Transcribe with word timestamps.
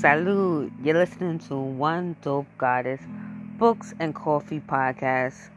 Salud. 0.00 0.72
You're 0.82 0.94
listening 0.94 1.40
to 1.40 1.56
One 1.56 2.16
Dope 2.22 2.46
Goddess 2.56 3.02
Books 3.58 3.92
and 4.00 4.14
Coffee 4.14 4.60
Podcast. 4.60 5.50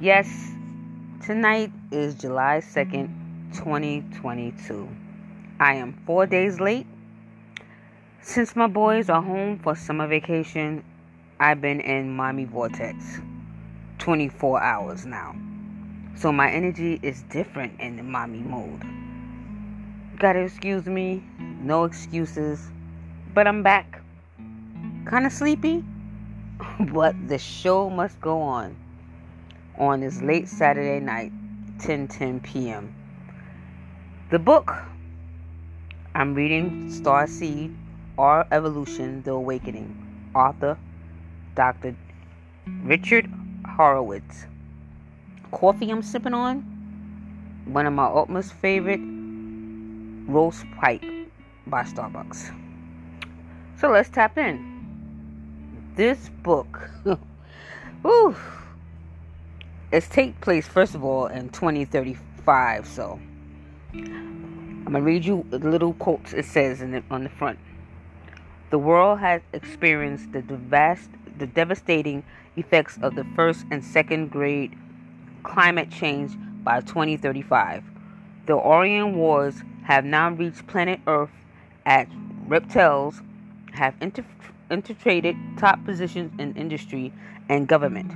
Yes, 0.00 0.26
tonight 1.22 1.70
is 1.90 2.14
July 2.14 2.62
2nd, 2.64 3.10
2022. 3.52 4.88
I 5.60 5.74
am 5.74 5.92
four 6.06 6.24
days 6.24 6.60
late. 6.60 6.86
Since 8.22 8.56
my 8.56 8.68
boys 8.68 9.10
are 9.10 9.20
home 9.20 9.58
for 9.58 9.76
summer 9.76 10.08
vacation, 10.08 10.82
I've 11.38 11.60
been 11.60 11.80
in 11.80 12.10
mommy 12.10 12.46
vortex 12.46 13.20
24 13.98 14.62
hours 14.62 15.04
now. 15.04 15.36
So 16.16 16.32
my 16.32 16.50
energy 16.50 16.98
is 17.02 17.20
different 17.24 17.78
in 17.78 17.96
the 17.96 18.02
mommy 18.02 18.38
mode. 18.38 18.82
Gotta 20.18 20.38
excuse 20.38 20.86
me, 20.86 21.22
no 21.60 21.84
excuses 21.84 22.70
but 23.34 23.46
I'm 23.46 23.62
back. 23.62 24.00
Kind 25.04 25.26
of 25.26 25.32
sleepy, 25.32 25.84
but 26.92 27.14
the 27.28 27.38
show 27.38 27.88
must 27.88 28.20
go 28.20 28.40
on 28.40 28.76
on 29.78 30.00
this 30.00 30.20
late 30.20 30.48
Saturday 30.48 31.00
night, 31.00 31.32
10 31.78 32.08
10 32.08 32.40
p.m. 32.40 32.94
The 34.30 34.38
book 34.38 34.74
I'm 36.14 36.34
reading 36.34 36.90
Star 36.90 37.26
Seed 37.26 37.74
Our 38.18 38.46
Evolution 38.50 39.22
The 39.22 39.32
Awakening, 39.32 40.30
author 40.34 40.76
Dr. 41.54 41.96
Richard 42.82 43.30
Horowitz. 43.64 44.46
Coffee 45.52 45.90
I'm 45.90 46.02
sipping 46.02 46.34
on, 46.34 46.58
one 47.66 47.86
of 47.86 47.92
my 47.92 48.06
utmost 48.06 48.52
favorite, 48.54 49.00
Roast 50.28 50.64
Pipe 50.80 51.02
by 51.66 51.82
Starbucks. 51.84 52.59
So 53.80 53.88
let's 53.88 54.10
tap 54.10 54.36
in. 54.36 54.62
This 55.96 56.28
book, 56.42 56.90
whew, 58.02 58.36
it's 59.90 60.06
take 60.06 60.38
place 60.42 60.68
first 60.68 60.94
of 60.94 61.02
all 61.02 61.28
in 61.28 61.48
2035. 61.48 62.86
So 62.86 63.18
I'm 63.94 64.84
gonna 64.84 65.00
read 65.00 65.24
you 65.24 65.46
a 65.50 65.56
little 65.56 65.94
quotes. 65.94 66.34
It 66.34 66.44
says 66.44 66.82
in 66.82 66.90
the, 66.90 67.02
on 67.10 67.24
the 67.24 67.30
front. 67.30 67.58
The 68.68 68.78
world 68.78 69.18
has 69.20 69.40
experienced 69.54 70.30
the 70.32 70.42
devast, 70.42 71.08
the 71.38 71.46
devastating 71.46 72.22
effects 72.56 72.98
of 73.00 73.14
the 73.14 73.24
first 73.34 73.64
and 73.70 73.82
second 73.82 74.30
grade 74.30 74.76
climate 75.42 75.90
change 75.90 76.32
by 76.62 76.82
2035. 76.82 77.82
The 78.44 78.52
Orion 78.52 79.16
Wars 79.16 79.62
have 79.84 80.04
now 80.04 80.30
reached 80.32 80.66
planet 80.66 81.00
Earth 81.06 81.30
at 81.86 82.08
reptiles 82.46 83.22
have 83.72 83.94
infiltrated 84.70 85.36
top 85.58 85.84
positions 85.84 86.32
in 86.38 86.54
industry 86.56 87.12
and 87.48 87.66
government, 87.66 88.12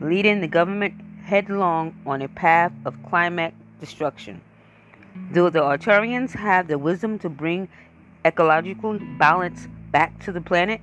leading 0.00 0.40
the 0.40 0.48
government 0.48 0.94
headlong 1.24 1.94
on 2.06 2.22
a 2.22 2.28
path 2.28 2.72
of 2.84 2.94
climate 3.08 3.54
destruction. 3.80 4.40
Do 5.32 5.48
the 5.50 5.60
Arcturians 5.60 6.32
have 6.32 6.68
the 6.68 6.78
wisdom 6.78 7.18
to 7.20 7.28
bring 7.28 7.68
ecological 8.24 8.98
balance 9.18 9.68
back 9.90 10.18
to 10.24 10.32
the 10.32 10.40
planet? 10.40 10.80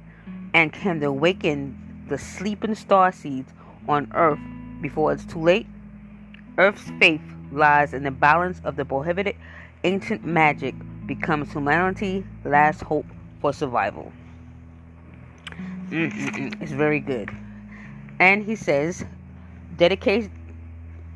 And 0.53 0.71
can 0.71 0.99
they 0.99 1.05
awaken 1.05 2.05
the 2.07 2.17
sleeping 2.17 2.75
star 2.75 3.11
seeds 3.11 3.51
on 3.87 4.11
Earth 4.13 4.39
before 4.81 5.13
it's 5.13 5.25
too 5.25 5.41
late? 5.41 5.67
Earth's 6.57 6.89
faith 6.99 7.21
lies 7.51 7.93
in 7.93 8.03
the 8.03 8.11
balance 8.11 8.61
of 8.63 8.75
the 8.75 8.85
prohibited 8.85 9.35
ancient 9.83 10.23
magic 10.23 10.75
becomes 11.05 11.51
humanity's 11.51 12.23
last 12.45 12.81
hope 12.81 13.05
for 13.41 13.51
survival. 13.51 14.11
Mm-mm-mm. 15.89 16.61
It's 16.61 16.71
very 16.71 16.99
good. 16.99 17.29
And 18.19 18.45
he 18.45 18.55
says, 18.55 19.03
dedicated, 19.77 20.31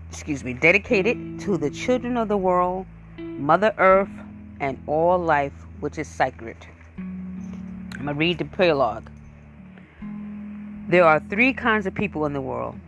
excuse 0.10 0.44
me, 0.44 0.54
dedicated 0.54 1.40
to 1.42 1.58
the 1.58 1.70
children 1.70 2.18
of 2.18 2.28
the 2.28 2.38
world, 2.38 2.86
Mother 3.18 3.74
Earth, 3.78 4.10
and 4.60 4.82
all 4.88 5.18
life 5.18 5.54
which 5.80 5.98
is 5.98 6.08
sacred. 6.08 6.58
I'm 6.98 7.92
going 7.94 8.08
to 8.08 8.14
read 8.14 8.38
the 8.40 8.46
prologue. 8.46 9.10
There 10.88 11.06
are 11.06 11.20
three 11.20 11.54
kinds 11.54 11.86
of 11.86 11.94
people 11.94 12.26
in 12.26 12.34
the 12.34 12.42
world 12.42 12.80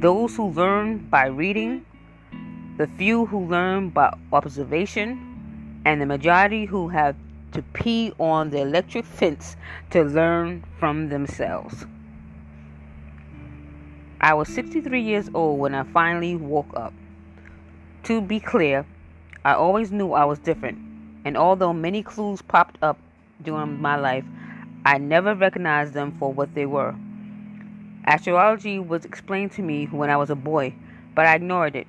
those 0.00 0.36
who 0.36 0.50
learn 0.50 0.98
by 1.10 1.26
reading, 1.26 1.84
the 2.76 2.86
few 2.86 3.26
who 3.26 3.46
learn 3.46 3.90
by 3.90 4.16
observation, 4.32 5.82
and 5.84 6.00
the 6.00 6.06
majority 6.06 6.66
who 6.66 6.88
have 6.88 7.16
to 7.52 7.62
pee 7.62 8.12
on 8.18 8.50
the 8.50 8.60
electric 8.60 9.04
fence 9.04 9.56
to 9.90 10.02
learn 10.02 10.64
from 10.78 11.08
themselves. 11.08 11.86
I 14.20 14.34
was 14.34 14.48
63 14.48 15.00
years 15.00 15.30
old 15.32 15.60
when 15.60 15.74
I 15.74 15.84
finally 15.84 16.34
woke 16.34 16.72
up. 16.74 16.92
To 18.04 18.20
be 18.20 18.40
clear, 18.40 18.84
I 19.44 19.54
always 19.54 19.92
knew 19.92 20.12
I 20.12 20.24
was 20.24 20.38
different, 20.38 20.78
and 21.24 21.36
although 21.36 21.72
many 21.72 22.02
clues 22.02 22.42
popped 22.42 22.78
up 22.82 22.98
during 23.42 23.80
my 23.80 23.96
life, 23.96 24.24
I 24.84 24.98
never 24.98 25.34
recognized 25.34 25.92
them 25.94 26.16
for 26.18 26.32
what 26.32 26.54
they 26.54 26.66
were. 26.66 26.94
Astrology 28.06 28.78
was 28.78 29.04
explained 29.04 29.52
to 29.52 29.62
me 29.62 29.84
when 29.86 30.10
I 30.10 30.16
was 30.16 30.30
a 30.30 30.34
boy, 30.34 30.74
but 31.14 31.26
I 31.26 31.34
ignored 31.34 31.76
it. 31.76 31.86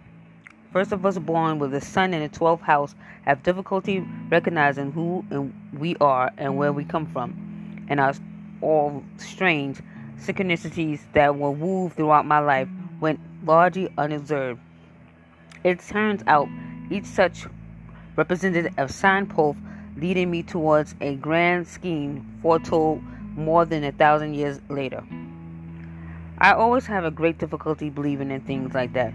First 0.72 0.91
of 0.91 1.03
us 1.03 1.18
born 1.18 1.57
with 1.57 1.72
the 1.72 1.81
sun 1.81 2.13
in 2.13 2.22
the 2.22 2.30
12th 2.30 2.62
house 2.62 2.94
have 3.24 3.41
difficulty 3.41 4.06
recognizing 4.30 4.91
who 4.91 5.25
we 5.74 5.96
are 6.00 6.31
and 6.38 6.57
where 6.57 6.72
we 6.72 6.85
come 6.85 7.07
from, 7.07 7.85
and 7.90 8.00
our 8.00 8.13
all 8.62 9.03
strange 9.18 9.80
synchronicities 10.19 11.00
that 11.13 11.35
were 11.35 11.50
woven 11.50 11.90
throughout 11.90 12.25
my 12.28 12.38
life 12.38 12.68
went 13.00 13.19
largely 13.44 13.90
unobserved. 13.97 14.59
It 15.63 15.80
turns 15.80 16.22
out 16.28 16.47
each 16.91 17.06
such 17.06 17.47
represented 18.16 18.72
a 18.78 18.88
signpost 18.88 19.57
leading 19.97 20.30
me 20.30 20.44
towards 20.44 20.94
a 21.01 21.16
grand 21.16 21.68
scheme 21.68 22.40
foretold 22.44 23.01
more 23.36 23.66
than 23.66 23.84
a 23.84 23.91
thousand 23.91 24.36
years 24.36 24.62
later. 24.69 25.03
I 26.38 26.53
always 26.53 26.86
have 26.86 27.06
a 27.06 27.12
great 27.12 27.40
difficulty 27.40 27.90
believing 27.90 28.30
in 28.30 28.41
things 28.41 28.75
like 28.75 28.94
that. 28.94 29.13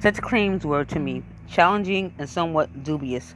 Such 0.00 0.22
claims 0.22 0.64
were 0.64 0.86
to 0.86 0.98
me 0.98 1.22
challenging 1.46 2.14
and 2.18 2.26
somewhat 2.26 2.82
dubious, 2.82 3.34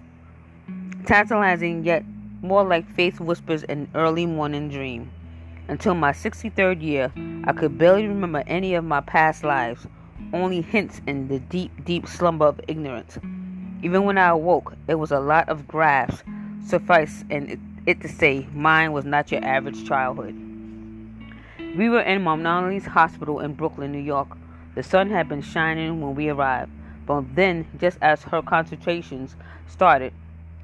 tantalizing 1.04 1.84
yet 1.84 2.04
more 2.40 2.64
like 2.64 2.88
faith 2.88 3.20
whispers 3.20 3.64
in 3.64 3.80
an 3.80 3.88
early 3.94 4.24
morning 4.24 4.70
dream. 4.70 5.10
Until 5.68 5.94
my 5.94 6.12
63rd 6.12 6.80
year, 6.80 7.12
I 7.44 7.52
could 7.52 7.76
barely 7.76 8.06
remember 8.06 8.42
any 8.46 8.72
of 8.74 8.82
my 8.82 9.02
past 9.02 9.44
lives, 9.44 9.86
only 10.32 10.62
hints 10.62 11.02
in 11.06 11.28
the 11.28 11.38
deep, 11.38 11.84
deep 11.84 12.06
slumber 12.06 12.46
of 12.46 12.58
ignorance. 12.66 13.18
Even 13.82 14.04
when 14.04 14.16
I 14.16 14.28
awoke, 14.28 14.74
it 14.88 14.94
was 14.94 15.10
a 15.10 15.20
lot 15.20 15.50
of 15.50 15.68
graphs. 15.68 16.22
Suffice 16.66 17.24
and 17.28 17.60
it 17.84 18.00
to 18.00 18.08
say, 18.08 18.48
mine 18.54 18.92
was 18.92 19.04
not 19.04 19.30
your 19.30 19.44
average 19.44 19.86
childhood. 19.86 20.34
We 21.76 21.90
were 21.90 22.00
in 22.00 22.22
Mom 22.22 22.42
Mount 22.42 22.86
Hospital 22.86 23.40
in 23.40 23.52
Brooklyn, 23.52 23.92
New 23.92 23.98
York, 23.98 24.38
the 24.74 24.82
sun 24.82 25.10
had 25.10 25.28
been 25.28 25.42
shining 25.42 26.00
when 26.00 26.14
we 26.14 26.28
arrived, 26.28 26.70
but 27.06 27.22
then, 27.34 27.66
just 27.78 27.98
as 28.02 28.22
her 28.22 28.42
concentrations 28.42 29.36
started, 29.66 30.12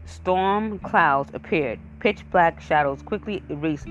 storm 0.04 0.78
clouds 0.78 1.30
appeared. 1.34 1.78
Pitch 2.00 2.24
black 2.30 2.60
shadows 2.60 3.02
quickly 3.02 3.42
erased 3.48 3.86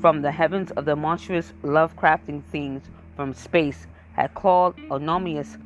from 0.00 0.22
the 0.22 0.32
heavens 0.32 0.70
of 0.72 0.84
the 0.84 0.96
monstrous 0.96 1.52
Lovecrafting 1.62 2.42
things 2.50 2.82
from 3.14 3.32
space 3.32 3.86
had 4.14 4.34
clawed 4.34 4.74
anomalous 4.90 5.56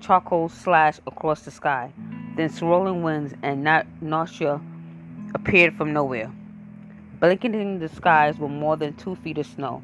charcoal 0.00 0.48
slash 0.48 1.00
across 1.06 1.42
the 1.42 1.50
sky. 1.50 1.92
Then 2.36 2.50
swirling 2.50 3.02
winds 3.02 3.34
and 3.42 3.64
nausea 4.00 4.60
appeared 5.34 5.74
from 5.74 5.92
nowhere, 5.92 6.30
blanketing 7.18 7.80
the 7.80 7.88
skies 7.88 8.38
with 8.38 8.50
more 8.50 8.76
than 8.76 8.94
two 8.94 9.16
feet 9.16 9.38
of 9.38 9.46
snow. 9.46 9.82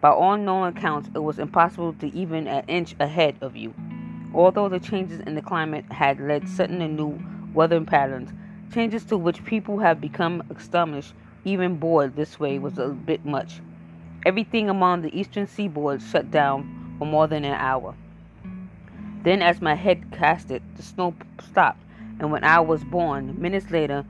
By 0.00 0.10
all 0.10 0.36
known 0.36 0.68
accounts, 0.68 1.08
it 1.14 1.18
was 1.18 1.38
impossible 1.38 1.94
to 1.94 2.14
even 2.14 2.46
an 2.46 2.64
inch 2.68 2.94
ahead 3.00 3.36
of 3.40 3.56
you. 3.56 3.74
Although 4.34 4.68
the 4.68 4.78
changes 4.78 5.20
in 5.20 5.34
the 5.34 5.42
climate 5.42 5.90
had 5.90 6.20
led 6.20 6.48
sudden 6.48 6.82
and 6.82 6.96
new 6.96 7.18
weather 7.54 7.80
patterns, 7.80 8.30
changes 8.72 9.04
to 9.06 9.16
which 9.16 9.44
people 9.44 9.78
have 9.78 10.00
become 10.00 10.42
astonished, 10.54 11.14
even 11.44 11.76
bored 11.76 12.14
this 12.14 12.38
way, 12.38 12.58
was 12.58 12.78
a 12.78 12.88
bit 12.88 13.24
much. 13.24 13.60
Everything 14.26 14.68
along 14.68 15.00
the 15.00 15.18
eastern 15.18 15.46
seaboard 15.46 16.02
shut 16.02 16.30
down 16.30 16.96
for 16.98 17.06
more 17.06 17.26
than 17.26 17.44
an 17.44 17.54
hour. 17.54 17.94
Then, 19.22 19.40
as 19.40 19.62
my 19.62 19.74
head 19.74 20.12
casted, 20.12 20.62
the 20.76 20.82
snow 20.82 21.14
stopped, 21.40 21.82
and 22.20 22.30
when 22.30 22.44
I 22.44 22.60
was 22.60 22.84
born, 22.84 23.40
minutes 23.40 23.70
later, 23.70 24.04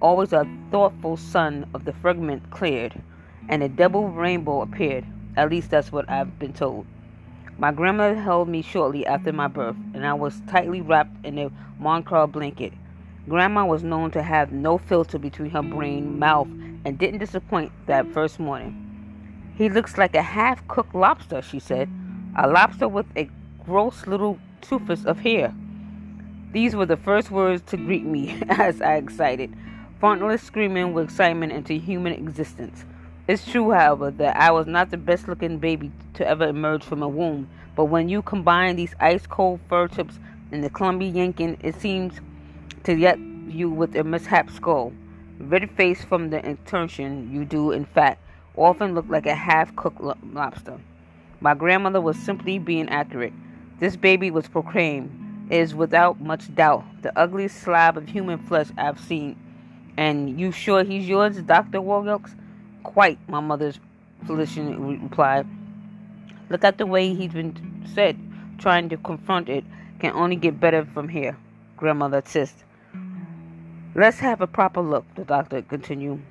always 0.00 0.32
a 0.32 0.46
thoughtful 0.70 1.16
sun 1.16 1.68
of 1.74 1.84
the 1.84 1.92
firmament 1.92 2.50
cleared, 2.50 3.02
and 3.48 3.62
a 3.62 3.68
double 3.68 4.08
rainbow 4.08 4.62
appeared. 4.62 5.04
At 5.36 5.50
least 5.50 5.70
that's 5.70 5.90
what 5.90 6.08
I've 6.08 6.38
been 6.38 6.52
told. 6.52 6.86
My 7.58 7.72
grandmother 7.72 8.16
held 8.16 8.48
me 8.48 8.62
shortly 8.62 9.06
after 9.06 9.32
my 9.32 9.48
birth, 9.48 9.76
and 9.94 10.06
I 10.06 10.14
was 10.14 10.42
tightly 10.48 10.80
wrapped 10.80 11.24
in 11.24 11.38
a 11.38 11.50
Moncler 11.80 12.30
blanket. 12.30 12.72
Grandma 13.28 13.64
was 13.64 13.82
known 13.82 14.10
to 14.12 14.22
have 14.22 14.52
no 14.52 14.76
filter 14.76 15.18
between 15.18 15.50
her 15.50 15.62
brain, 15.62 16.18
mouth, 16.18 16.48
and 16.84 16.98
didn't 16.98 17.20
disappoint 17.20 17.72
that 17.86 18.12
first 18.12 18.38
morning. 18.38 18.80
He 19.56 19.68
looks 19.68 19.96
like 19.96 20.14
a 20.14 20.22
half 20.22 20.66
cooked 20.68 20.94
lobster, 20.94 21.40
she 21.42 21.60
said. 21.60 21.88
A 22.36 22.48
lobster 22.48 22.88
with 22.88 23.06
a 23.16 23.30
gross 23.64 24.06
little 24.06 24.38
tufus 24.60 25.04
of 25.04 25.20
hair. 25.20 25.54
These 26.52 26.74
were 26.76 26.86
the 26.86 26.96
first 26.96 27.30
words 27.30 27.62
to 27.66 27.76
greet 27.76 28.04
me 28.04 28.40
as 28.48 28.82
I 28.82 28.96
excited, 28.96 29.54
frontless 30.00 30.42
screaming 30.42 30.92
with 30.92 31.04
excitement 31.04 31.52
into 31.52 31.74
human 31.74 32.12
existence. 32.12 32.84
It's 33.26 33.50
true, 33.50 33.70
however, 33.70 34.10
that 34.10 34.36
I 34.36 34.50
was 34.50 34.66
not 34.66 34.90
the 34.90 34.98
best 34.98 35.28
looking 35.28 35.56
baby 35.56 35.90
to 36.12 36.28
ever 36.28 36.46
emerge 36.46 36.84
from 36.84 37.02
a 37.02 37.08
womb, 37.08 37.48
but 37.74 37.86
when 37.86 38.10
you 38.10 38.20
combine 38.20 38.76
these 38.76 38.94
ice 39.00 39.26
cold 39.26 39.60
fur 39.66 39.88
tips 39.88 40.18
and 40.52 40.62
the 40.62 40.68
clumsy 40.68 41.06
yanking, 41.06 41.56
it 41.62 41.74
seems 41.80 42.20
to 42.82 42.94
get 42.94 43.18
you 43.48 43.70
with 43.70 43.96
a 43.96 44.04
mishap 44.04 44.50
skull. 44.50 44.92
Red 45.38 45.70
face 45.70 46.04
from 46.04 46.28
the 46.28 46.44
intention, 46.46 47.32
you 47.32 47.46
do, 47.46 47.72
in 47.72 47.86
fact, 47.86 48.20
often 48.56 48.94
look 48.94 49.06
like 49.08 49.24
a 49.24 49.34
half 49.34 49.74
cooked 49.74 50.02
lobster. 50.02 50.78
My 51.40 51.54
grandmother 51.54 52.02
was 52.02 52.18
simply 52.18 52.58
being 52.58 52.90
accurate. 52.90 53.32
This 53.80 53.96
baby 53.96 54.30
was 54.30 54.48
proclaimed 54.48 55.48
is 55.48 55.74
without 55.74 56.20
much 56.20 56.54
doubt 56.54 56.84
the 57.00 57.18
ugliest 57.18 57.56
slab 57.62 57.96
of 57.96 58.06
human 58.06 58.38
flesh 58.38 58.68
I've 58.76 59.00
seen. 59.00 59.36
And 59.96 60.38
you 60.38 60.52
sure 60.52 60.84
he's 60.84 61.08
yours, 61.08 61.40
Dr. 61.40 61.80
Wilcox? 61.80 62.34
Quite, 62.84 63.18
my 63.28 63.40
mother's 63.40 63.80
physician 64.24 65.00
replied. 65.02 65.46
Look 66.48 66.62
at 66.62 66.78
the 66.78 66.86
way 66.86 67.12
he's 67.12 67.32
been 67.32 67.84
said. 67.92 68.16
Trying 68.58 68.88
to 68.90 68.96
confront 68.96 69.48
it 69.48 69.64
can 69.98 70.12
only 70.12 70.36
get 70.36 70.60
better 70.60 70.84
from 70.84 71.08
here, 71.08 71.36
grandmother 71.76 72.18
insisted. 72.18 72.62
Let's 73.96 74.20
have 74.20 74.40
a 74.40 74.46
proper 74.46 74.80
look, 74.80 75.04
the 75.16 75.24
doctor 75.24 75.62
continued. 75.62 76.22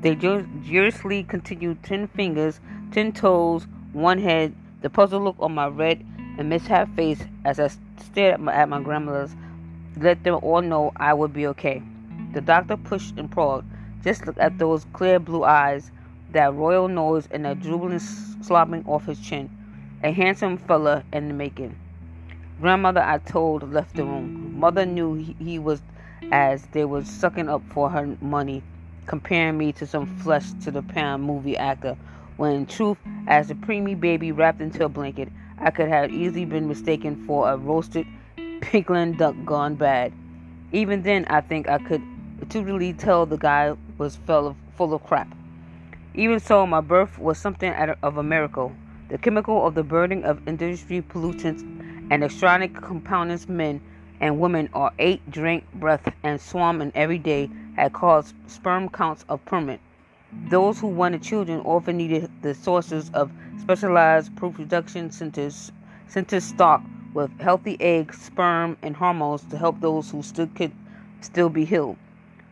They 0.00 0.14
joyously 0.14 1.24
continued 1.24 1.82
ten 1.82 2.08
fingers, 2.08 2.60
ten 2.92 3.12
toes, 3.12 3.66
one 3.92 4.18
head, 4.18 4.54
the 4.82 4.90
puzzled 4.90 5.22
look 5.22 5.36
on 5.38 5.54
my 5.54 5.68
red 5.68 6.04
and 6.38 6.48
mishap 6.48 6.94
face 6.96 7.22
as 7.44 7.60
I 7.60 7.68
stared 7.98 8.34
at 8.34 8.40
my, 8.40 8.52
at 8.52 8.68
my 8.68 8.80
grandmother's 8.80 9.34
let 9.96 10.22
them 10.24 10.38
all 10.42 10.62
know 10.62 10.92
I 10.96 11.12
would 11.14 11.32
be 11.32 11.46
okay. 11.48 11.82
The 12.32 12.40
doctor 12.40 12.76
pushed 12.76 13.18
and 13.18 13.30
prodded. 13.30 13.64
Just 14.02 14.26
look 14.26 14.36
at 14.38 14.58
those 14.58 14.86
clear 14.92 15.18
blue 15.18 15.44
eyes, 15.44 15.90
that 16.32 16.54
royal 16.54 16.88
nose, 16.88 17.28
and 17.30 17.44
that 17.44 17.60
drooling 17.60 17.98
mm-hmm. 17.98 18.40
slobbing 18.42 18.86
off 18.88 19.06
his 19.06 19.20
chin. 19.20 19.50
A 20.02 20.12
handsome 20.12 20.56
fella 20.56 21.04
in 21.12 21.28
the 21.28 21.34
making. 21.34 21.76
Grandmother, 22.60 23.02
I 23.02 23.18
told, 23.18 23.72
left 23.72 23.96
the 23.96 24.04
room. 24.04 24.28
Mm-hmm. 24.28 24.60
Mother 24.60 24.86
knew 24.86 25.14
he, 25.14 25.36
he 25.38 25.58
was 25.58 25.82
as 26.32 26.66
they 26.72 26.84
were 26.84 27.04
sucking 27.04 27.48
up 27.48 27.62
for 27.70 27.90
her 27.90 28.16
money, 28.20 28.62
comparing 29.06 29.58
me 29.58 29.72
to 29.72 29.86
some 29.86 30.06
mm-hmm. 30.06 30.18
flesh 30.20 30.52
to 30.62 30.70
the 30.70 30.82
pound 30.82 31.22
movie 31.22 31.56
actor, 31.56 31.96
when 32.36 32.52
in 32.52 32.66
truth, 32.66 32.98
as 33.26 33.50
a 33.50 33.54
preemie 33.54 33.98
baby 33.98 34.32
wrapped 34.32 34.60
into 34.60 34.84
a 34.84 34.88
blanket, 34.88 35.28
I 35.58 35.70
could 35.70 35.88
have 35.88 36.10
easily 36.10 36.44
been 36.44 36.68
mistaken 36.68 37.24
for 37.26 37.50
a 37.50 37.56
roasted 37.56 38.06
pigland 38.60 39.18
duck 39.18 39.34
gone 39.44 39.74
bad. 39.74 40.12
Even 40.72 41.02
then, 41.02 41.26
I 41.26 41.40
think 41.40 41.68
I 41.68 41.78
could 41.78 42.02
intuitively 42.40 42.92
tell 42.92 43.26
the 43.26 43.36
guy 43.36 43.76
was 43.98 44.16
full 44.16 44.48
of, 44.48 44.56
full 44.76 44.94
of 44.94 45.02
crap. 45.04 45.28
Even 46.14 46.40
so, 46.40 46.66
my 46.66 46.80
birth 46.80 47.20
was 47.20 47.38
something 47.38 47.72
of 47.72 48.16
a 48.16 48.22
miracle. 48.22 48.74
The 49.10 49.18
chemical 49.18 49.64
of 49.64 49.76
the 49.76 49.84
burning 49.84 50.24
of 50.24 50.40
industry 50.48 51.02
pollutants 51.02 51.62
and 52.10 52.24
extronic 52.24 52.72
compoundants 52.72 53.48
men 53.48 53.80
and 54.18 54.40
women 54.40 54.68
are 54.72 54.92
ate, 54.98 55.30
drink, 55.30 55.64
breath, 55.72 56.12
and 56.24 56.40
swam 56.40 56.82
in 56.82 56.90
every 56.96 57.18
day 57.18 57.48
had 57.76 57.92
caused 57.92 58.34
sperm 58.48 58.88
counts 58.88 59.24
of 59.28 59.44
permanent. 59.44 59.80
Those 60.32 60.80
who 60.80 60.88
wanted 60.88 61.22
children 61.22 61.60
often 61.60 61.96
needed 61.96 62.28
the 62.42 62.54
sources 62.54 63.10
of 63.14 63.30
specialized 63.60 64.32
reproduction 64.42 65.12
centers, 65.12 65.70
centers 66.08 66.42
stocked 66.42 66.86
with 67.14 67.30
healthy 67.40 67.76
eggs, 67.80 68.20
sperm, 68.20 68.76
and 68.82 68.96
hormones 68.96 69.44
to 69.44 69.56
help 69.56 69.80
those 69.80 70.10
who 70.10 70.22
still 70.22 70.48
could 70.48 70.72
still 71.20 71.48
be 71.48 71.64
healed. 71.64 71.96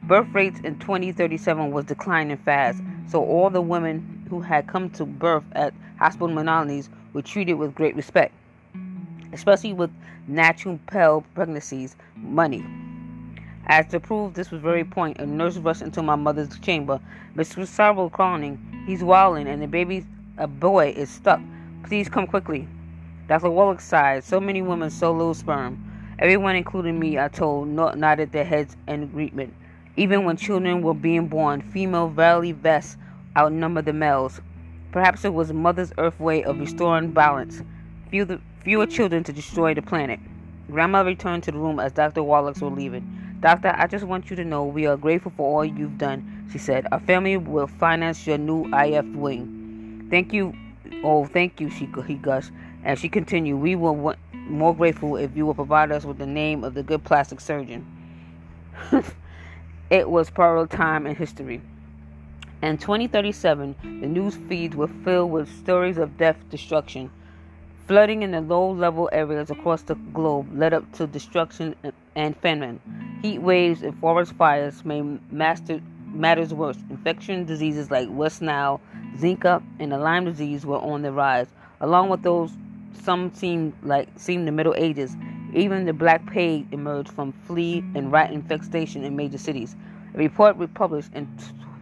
Birth 0.04 0.28
rates 0.32 0.60
in 0.62 0.78
2037 0.78 1.72
was 1.72 1.84
declining 1.84 2.36
fast, 2.36 2.80
so 3.10 3.24
all 3.24 3.50
the 3.50 3.62
women 3.62 4.26
who 4.28 4.40
had 4.40 4.66
come 4.66 4.90
to 4.90 5.04
birth 5.04 5.44
at 5.52 5.72
hospital 5.98 6.28
modalities 6.28 6.88
were 7.12 7.22
treated 7.22 7.54
with 7.54 7.74
great 7.74 7.96
respect, 7.96 8.34
especially 9.32 9.72
with 9.72 9.90
natural 10.26 10.78
pale 10.86 11.24
pregnancies. 11.34 11.96
Money. 12.16 12.64
As 13.66 13.86
to 13.88 14.00
prove 14.00 14.34
this 14.34 14.50
was 14.50 14.60
very 14.60 14.84
point, 14.84 15.18
a 15.18 15.26
nurse 15.26 15.56
rushed 15.56 15.82
into 15.82 16.02
my 16.02 16.16
mother's 16.16 16.58
chamber. 16.60 17.00
Mr. 17.36 17.66
Sorrel 17.66 18.10
crying, 18.10 18.58
he's 18.86 19.02
wilding, 19.02 19.46
and 19.46 19.62
the 19.62 19.66
baby, 19.66 20.06
a 20.36 20.46
boy, 20.46 20.94
is 20.96 21.10
stuck. 21.10 21.40
Please 21.84 22.08
come 22.08 22.26
quickly. 22.26 22.66
Dr. 23.28 23.50
Wallach 23.50 23.80
sighed. 23.80 24.24
So 24.24 24.40
many 24.40 24.62
women, 24.62 24.90
so 24.90 25.12
little 25.12 25.34
sperm. 25.34 25.84
Everyone, 26.18 26.56
including 26.56 26.98
me, 26.98 27.18
I 27.18 27.28
told, 27.28 27.68
nodded 27.68 28.32
their 28.32 28.44
heads 28.44 28.76
in 28.86 29.02
agreement. 29.02 29.54
Even 29.98 30.24
when 30.24 30.36
children 30.36 30.80
were 30.80 30.94
being 30.94 31.26
born, 31.26 31.60
female 31.60 32.06
valley 32.06 32.52
vests 32.52 32.96
outnumbered 33.36 33.84
the 33.84 33.92
males. 33.92 34.40
Perhaps 34.92 35.24
it 35.24 35.34
was 35.34 35.52
Mother's 35.52 35.92
Earth 35.98 36.20
way 36.20 36.44
of 36.44 36.60
restoring 36.60 37.10
balance. 37.10 37.62
Few 38.08 38.40
fewer 38.62 38.86
children 38.86 39.24
to 39.24 39.32
destroy 39.32 39.74
the 39.74 39.82
planet. 39.82 40.20
Grandma 40.70 41.00
returned 41.00 41.42
to 41.42 41.50
the 41.50 41.58
room 41.58 41.80
as 41.80 41.90
Dr. 41.90 42.22
Wallach 42.22 42.60
was 42.60 42.72
leaving. 42.72 43.02
Doctor, 43.40 43.74
I 43.76 43.88
just 43.88 44.04
want 44.04 44.30
you 44.30 44.36
to 44.36 44.44
know 44.44 44.64
we 44.64 44.86
are 44.86 44.96
grateful 44.96 45.32
for 45.36 45.52
all 45.52 45.64
you've 45.64 45.98
done, 45.98 46.48
she 46.52 46.58
said. 46.58 46.86
Our 46.92 47.00
family 47.00 47.36
will 47.36 47.66
finance 47.66 48.24
your 48.24 48.38
new 48.38 48.72
IF 48.72 49.04
wing. 49.16 50.06
Thank 50.10 50.32
you. 50.32 50.54
Oh, 51.02 51.24
thank 51.24 51.60
you, 51.60 51.70
she 51.70 51.88
he 52.06 52.14
gushed. 52.14 52.52
And 52.84 52.96
she 52.96 53.08
continued, 53.08 53.56
We 53.56 53.74
will 53.74 53.96
want 53.96 54.20
more 54.32 54.76
grateful 54.76 55.16
if 55.16 55.36
you 55.36 55.44
will 55.44 55.54
provide 55.54 55.90
us 55.90 56.04
with 56.04 56.18
the 56.18 56.26
name 56.26 56.62
of 56.62 56.74
the 56.74 56.84
good 56.84 57.02
plastic 57.02 57.40
surgeon. 57.40 57.84
it 59.90 60.10
was 60.10 60.30
parallel 60.30 60.66
time 60.66 61.06
in 61.06 61.14
history. 61.16 61.60
In 62.62 62.78
2037, 62.78 63.76
the 64.00 64.06
news 64.06 64.36
feeds 64.48 64.74
were 64.74 64.88
filled 65.04 65.30
with 65.30 65.48
stories 65.60 65.98
of 65.98 66.16
death, 66.16 66.36
destruction, 66.50 67.10
Flooding 67.88 68.22
in 68.22 68.32
the 68.32 68.42
low 68.42 68.70
level 68.70 69.08
areas 69.12 69.48
across 69.48 69.80
the 69.80 69.94
globe 69.94 70.46
led 70.52 70.74
up 70.74 70.92
to 70.92 71.06
destruction 71.06 71.74
and 72.14 72.36
famine. 72.36 72.78
Heat 73.22 73.38
waves 73.38 73.82
and 73.82 73.98
forest 73.98 74.34
fires 74.34 74.84
made 74.84 75.32
master, 75.32 75.80
matters 76.12 76.52
worse. 76.52 76.76
Infection 76.90 77.46
diseases 77.46 77.90
like 77.90 78.06
West 78.10 78.42
Nile, 78.42 78.78
Zika, 79.16 79.62
and 79.78 79.90
the 79.90 79.96
Lyme 79.96 80.26
disease 80.26 80.66
were 80.66 80.76
on 80.76 81.00
the 81.00 81.12
rise, 81.12 81.46
along 81.80 82.10
with 82.10 82.20
those 82.20 82.52
some 82.92 83.32
seemed 83.32 83.72
like 83.82 84.06
seemed 84.16 84.46
the 84.46 84.52
Middle 84.52 84.74
Ages. 84.76 85.16
Even 85.54 85.84
the 85.84 85.92
Black 85.92 86.24
Plague 86.30 86.66
emerged 86.72 87.10
from 87.10 87.32
flea 87.32 87.78
and 87.94 88.12
rat 88.12 88.32
infestation 88.32 89.04
in 89.04 89.16
major 89.16 89.38
cities. 89.38 89.76
A 90.14 90.18
report 90.18 90.56
published 90.74 91.12
in 91.14 91.28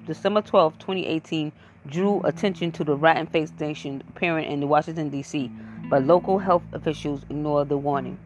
December 0.06 0.42
12, 0.42 0.78
2018, 0.78 1.52
drew 1.88 2.20
attention 2.22 2.72
to 2.72 2.84
the 2.84 2.96
rat 2.96 3.16
infestation 3.16 4.02
apparent 4.08 4.46
in 4.48 4.68
Washington, 4.68 5.08
D.C 5.08 5.50
but 5.88 6.04
local 6.04 6.38
health 6.38 6.62
officials 6.72 7.22
ignored 7.30 7.68
the 7.68 7.76
warning. 7.76 8.18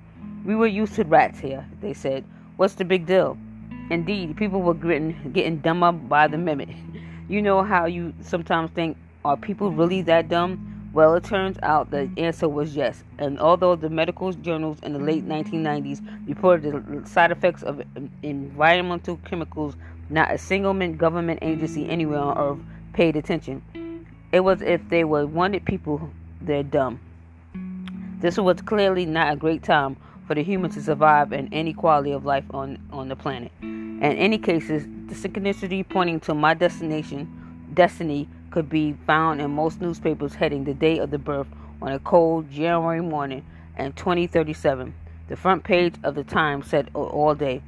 We 0.44 0.56
were 0.56 0.66
used 0.66 0.94
to 0.94 1.04
rats 1.04 1.38
here, 1.38 1.66
they 1.80 1.92
said. 1.92 2.24
What's 2.56 2.74
the 2.74 2.84
big 2.84 3.06
deal? 3.06 3.36
Indeed, 3.90 4.36
people 4.36 4.62
were 4.62 4.74
getting, 4.74 5.32
getting 5.32 5.58
dumber 5.58 5.92
by 5.92 6.26
the 6.28 6.38
minute. 6.38 6.70
You 7.28 7.40
know 7.40 7.62
how 7.62 7.86
you 7.86 8.12
sometimes 8.22 8.72
think, 8.72 8.96
are 9.24 9.36
people 9.36 9.70
really 9.70 10.02
that 10.02 10.28
dumb? 10.28 10.69
Well, 10.92 11.14
it 11.14 11.22
turns 11.22 11.56
out 11.62 11.92
the 11.92 12.10
answer 12.16 12.48
was 12.48 12.74
yes. 12.74 13.04
And 13.18 13.38
although 13.38 13.76
the 13.76 13.88
medical 13.88 14.32
journals 14.32 14.78
in 14.82 14.92
the 14.92 14.98
late 14.98 15.26
1990s 15.26 16.26
reported 16.26 16.72
the 16.72 17.08
side 17.08 17.30
effects 17.30 17.62
of 17.62 17.82
environmental 18.22 19.18
chemicals, 19.24 19.76
not 20.08 20.32
a 20.32 20.38
single 20.38 20.74
government 20.92 21.38
agency 21.42 21.88
anywhere 21.88 22.18
on 22.18 22.38
earth 22.38 22.58
paid 22.92 23.14
attention. 23.14 23.62
It 24.32 24.40
was 24.40 24.62
if 24.62 24.80
they 24.88 25.04
were 25.04 25.26
wanted 25.26 25.64
people, 25.64 26.10
they're 26.40 26.64
dumb. 26.64 27.00
This 28.18 28.36
was 28.36 28.60
clearly 28.60 29.06
not 29.06 29.32
a 29.32 29.36
great 29.36 29.62
time 29.62 29.96
for 30.26 30.34
the 30.34 30.42
humans 30.42 30.74
to 30.74 30.82
survive 30.82 31.32
in 31.32 31.52
any 31.54 31.72
quality 31.72 32.10
of 32.10 32.24
life 32.24 32.44
on, 32.50 32.78
on 32.92 33.08
the 33.08 33.16
planet. 33.16 33.52
In 33.62 34.02
any 34.02 34.38
cases, 34.38 34.86
the 35.06 35.14
synchronicity 35.14 35.88
pointing 35.88 36.20
to 36.20 36.34
my 36.34 36.54
destination, 36.54 37.28
destiny, 37.74 38.28
could 38.50 38.68
be 38.68 38.94
found 39.06 39.40
in 39.40 39.50
most 39.50 39.80
newspapers 39.80 40.34
heading 40.34 40.64
the 40.64 40.74
day 40.74 40.98
of 40.98 41.10
the 41.10 41.18
birth 41.18 41.46
on 41.80 41.92
a 41.92 41.98
cold 41.98 42.50
January 42.50 43.00
morning 43.00 43.44
in 43.78 43.92
2037. 43.92 44.94
The 45.28 45.36
front 45.36 45.64
page 45.64 45.94
of 46.02 46.14
the 46.14 46.24
Times 46.24 46.66
said 46.66 46.90
all 46.94 47.34
day, 47.34 47.62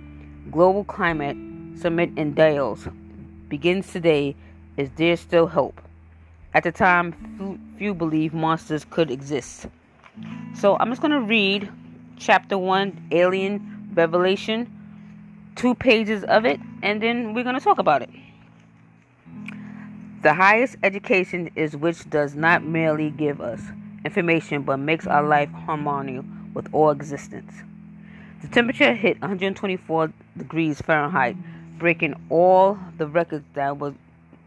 Global 0.51 0.85
Climate 0.85 1.37
Summit 1.79 2.11
in 2.17 2.35
Dales 2.35 2.89
begins 3.49 3.93
today. 3.93 4.35
Is 4.77 4.91
there 4.97 5.17
still 5.17 5.47
hope? 5.47 5.81
At 6.55 6.65
the 6.65 6.73
time, 6.73 7.75
few 7.79 7.95
believed 7.95 8.35
monsters 8.35 8.85
could 8.85 9.11
exist. 9.11 9.67
So 10.55 10.77
I'm 10.79 10.91
just 10.91 11.01
going 11.01 11.12
to 11.12 11.21
read 11.21 11.71
chapter 12.17 12.59
1, 12.59 13.09
Alien 13.12 13.91
Revelation, 13.95 14.71
two 15.57 15.75
pages 15.75 16.25
of 16.25 16.45
it, 16.45 16.61
and 16.83 17.03
then 17.03 17.35
we're 17.35 17.45
going 17.45 17.55
to 17.55 17.61
talk 17.61 17.79
about 17.79 18.03
it. 18.03 18.11
The 20.23 20.35
highest 20.35 20.76
education 20.85 21.50
is 21.57 21.76
which 21.76 22.09
does 22.09 22.37
not 22.37 22.62
merely 22.62 23.11
give 23.11 23.41
us 23.41 23.61
information 24.05 24.62
but 24.62 24.76
makes 24.76 25.05
our 25.05 25.25
life 25.25 25.50
harmonious 25.50 26.25
with 26.55 26.69
all 26.73 26.91
existence. 26.91 27.52
The 28.41 28.47
temperature 28.47 28.95
hit 28.95 29.21
124 29.21 30.12
degrees 30.38 30.81
Fahrenheit, 30.81 31.37
breaking 31.76 32.14
all 32.31 32.79
the 32.99 33.09
records 33.09 33.45
that 33.55 33.79
was 33.79 33.95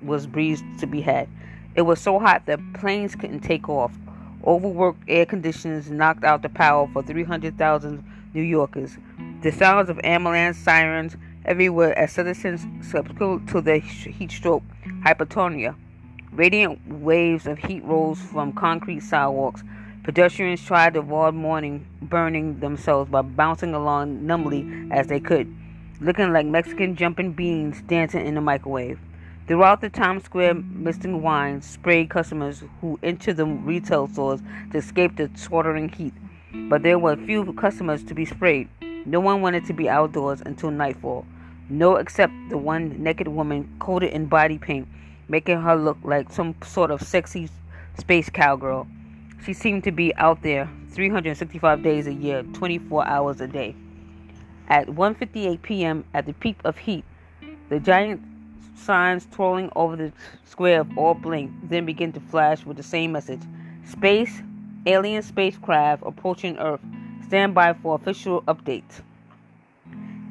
was 0.01 0.27
breeze 0.27 0.63
to 0.79 0.87
be 0.87 1.01
had. 1.01 1.27
It 1.75 1.81
was 1.81 1.99
so 1.99 2.19
hot 2.19 2.45
that 2.45 2.59
planes 2.75 3.13
couldn't 3.13 3.41
take 3.41 3.67
off. 3.67 3.91
Overworked 4.45 5.03
air 5.09 5.25
conditioners 5.25 5.91
knocked 5.91 6.23
out 6.23 6.41
the 6.41 6.47
power 6.47 6.87
for 6.93 7.03
300,000 7.03 8.01
New 8.33 8.41
Yorkers. 8.41 8.97
The 9.41 9.51
sounds 9.51 9.89
of 9.89 9.99
ambulance 10.05 10.57
sirens 10.57 11.17
everywhere 11.45 11.97
as 11.97 12.11
citizens 12.11 12.65
succumbed 12.85 13.47
to 13.49 13.61
the 13.61 13.77
heat 13.79 14.31
stroke 14.31 14.63
hypotonia. 15.05 15.75
Radiant 16.31 16.79
waves 16.87 17.47
of 17.47 17.57
heat 17.57 17.83
rose 17.85 18.19
from 18.19 18.51
concrete 18.51 19.01
sidewalks. 19.01 19.63
Pedestrians 20.03 20.63
tried 20.63 20.93
to 20.93 20.99
avoid 20.99 21.33
morning 21.33 21.87
burning 22.01 22.59
themselves 22.59 23.09
by 23.09 23.21
bouncing 23.21 23.73
along 23.73 24.25
numbly 24.25 24.87
as 24.91 25.07
they 25.07 25.19
could, 25.19 25.47
looking 26.01 26.33
like 26.33 26.45
Mexican 26.45 26.95
jumping 26.95 27.31
beans 27.31 27.81
dancing 27.83 28.25
in 28.25 28.35
the 28.35 28.41
microwave. 28.41 28.99
Throughout 29.47 29.81
the 29.81 29.89
Times 29.89 30.23
Square, 30.23 30.55
misting 30.55 31.21
wine 31.21 31.61
sprayed 31.61 32.09
customers 32.09 32.63
who 32.81 32.99
entered 33.03 33.37
the 33.37 33.45
retail 33.45 34.07
stores 34.07 34.41
to 34.71 34.79
escape 34.79 35.15
the 35.15 35.29
sweltering 35.35 35.89
heat. 35.89 36.13
But 36.67 36.83
there 36.83 36.97
were 36.97 37.15
few 37.15 37.53
customers 37.53 38.03
to 38.05 38.15
be 38.15 38.25
sprayed. 38.25 38.67
No 39.05 39.19
one 39.19 39.41
wanted 39.41 39.65
to 39.65 39.73
be 39.73 39.87
outdoors 39.87 40.41
until 40.45 40.71
nightfall. 40.71 41.25
No, 41.69 41.95
except 41.95 42.31
the 42.49 42.57
one 42.57 43.01
naked 43.01 43.27
woman 43.27 43.67
coated 43.79 44.11
in 44.11 44.27
body 44.27 44.59
paint, 44.59 44.87
making 45.27 45.61
her 45.61 45.75
look 45.75 45.97
like 46.03 46.31
some 46.31 46.53
sort 46.63 46.91
of 46.91 47.01
sexy 47.01 47.49
space 47.97 48.29
cowgirl. 48.29 48.87
She 49.43 49.53
seemed 49.53 49.83
to 49.85 49.91
be 49.91 50.13
out 50.15 50.43
there 50.43 50.69
365 50.91 51.81
days 51.81 52.05
a 52.05 52.13
year, 52.13 52.43
24 52.53 53.07
hours 53.07 53.41
a 53.41 53.47
day. 53.47 53.75
At 54.67 54.87
1:58 54.89 55.61
p.m., 55.63 56.05
at 56.13 56.27
the 56.27 56.33
peak 56.33 56.57
of 56.63 56.77
heat, 56.77 57.03
the 57.69 57.79
giant 57.79 58.21
signs 58.75 59.25
twirling 59.31 59.71
over 59.75 59.95
the 59.95 60.11
square 60.43 60.85
all 60.95 61.15
blinked, 61.15 61.69
then 61.69 61.85
began 61.85 62.11
to 62.11 62.19
flash 62.19 62.63
with 62.63 62.77
the 62.77 62.83
same 62.83 63.11
message: 63.11 63.41
"Space, 63.85 64.43
alien 64.85 65.23
spacecraft 65.23 66.03
approaching 66.05 66.57
Earth. 66.59 66.81
Stand 67.25 67.55
by 67.55 67.73
for 67.73 67.95
official 67.95 68.43
updates." 68.43 69.01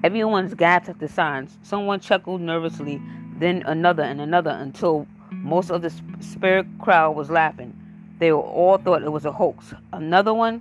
Everyone's 0.05 0.53
gasped 0.53 0.91
at 0.91 0.99
the 0.99 1.09
signs. 1.09 1.57
Someone 1.63 1.99
chuckled 1.99 2.43
nervously, 2.43 3.01
then 3.39 3.63
another 3.65 4.03
and 4.03 4.21
another 4.21 4.51
until 4.51 5.07
most 5.31 5.71
of 5.71 5.81
the 5.81 5.91
spirit 6.21 6.67
crowd 6.79 7.17
was 7.17 7.31
laughing. 7.31 7.75
They 8.19 8.31
all 8.31 8.77
thought 8.77 9.03
it 9.03 9.11
was 9.11 9.25
a 9.25 9.33
hoax. 9.33 9.73
Another 9.95 10.35
one? 10.35 10.61